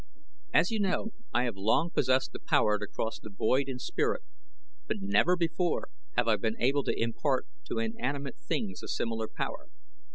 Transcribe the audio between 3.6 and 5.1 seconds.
in spirit, but